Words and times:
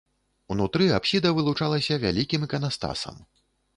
Унутры 0.53 0.87
апсіда 0.97 1.29
вылучалася 1.39 1.99
вялікім 2.07 2.47
іканастасам. 2.51 3.15